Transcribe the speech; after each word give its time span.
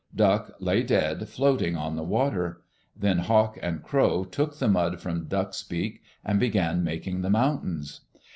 Duck 0.15 0.53
lay 0.59 0.81
dead 0.81 1.29
floating 1.29 1.75
on 1.77 1.95
the 1.95 2.01
water. 2.01 2.63
Then 2.97 3.19
Hawk 3.19 3.59
and 3.61 3.83
Crow 3.83 4.23
took 4.23 4.57
the 4.57 4.67
mud 4.67 4.99
from 4.99 5.25
Duck's 5.27 5.61
beak, 5.61 6.01
and 6.25 6.39
began 6.39 6.83
making 6.83 7.21
the 7.21 7.29
mountains. 7.29 8.01